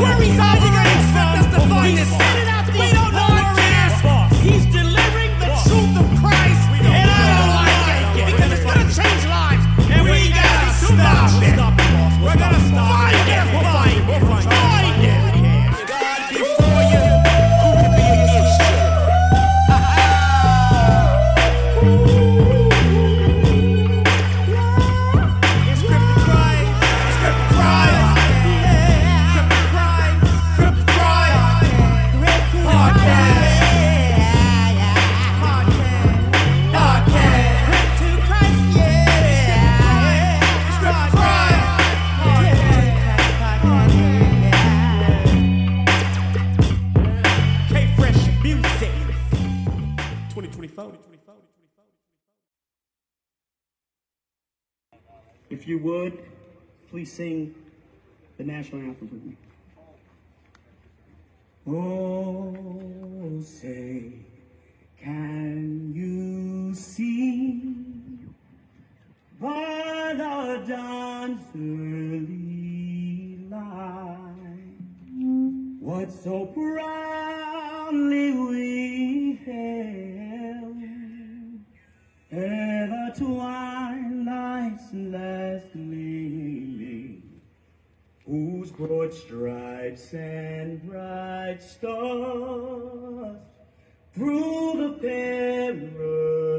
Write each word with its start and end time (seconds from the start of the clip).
worries 0.00 0.38
are 0.38 0.59
If 55.50 55.66
you 55.66 55.78
would, 55.78 56.22
please 56.90 57.12
sing 57.12 57.52
the 58.38 58.44
national 58.44 58.82
anthem 58.82 59.10
with 59.10 59.24
me. 59.24 59.36
Oh, 61.66 63.42
say, 63.42 64.12
can 64.96 65.92
you 65.92 66.72
see 66.72 67.62
by 69.40 70.14
the 70.16 70.64
dawn's 70.68 71.42
early 71.56 73.38
light 73.50 74.16
what 75.80 76.12
so 76.12 76.46
proudly 76.46 78.32
we 78.32 79.40
hailed 79.44 80.76
ere 82.30 82.86
the 82.86 83.14
broad 88.80 89.12
stripes 89.12 90.14
and 90.14 90.82
bright 90.88 91.58
stars 91.60 93.36
through 94.14 94.72
the 94.78 94.88
perilous 95.82 96.56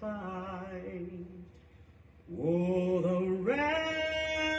fight. 0.00 1.10
Oh, 2.40 3.00
the 3.02 3.20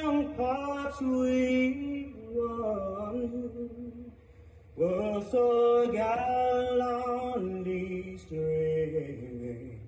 ramparts 0.03 0.99
we 0.99 2.13
won 2.27 4.11
were 4.75 5.23
so 5.31 5.89
gallantly 5.89 7.37
streaming, 8.17 9.79